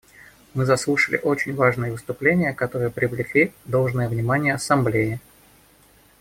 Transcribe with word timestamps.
Мы 0.55 0.65
заслушали 0.65 1.17
очень 1.17 1.53
важные 1.53 1.91
выступления, 1.91 2.53
которые 2.55 2.89
привлекли 2.89 3.53
должное 3.65 4.09
внимание 4.09 4.55
Ассамблеи. 4.55 5.19